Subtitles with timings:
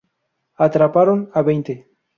[0.67, 1.73] Atraparon a veinte.